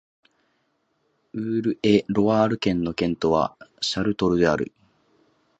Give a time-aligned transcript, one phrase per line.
[1.33, 4.71] ウール＝エ＝ロワール県の県都はシャルトルである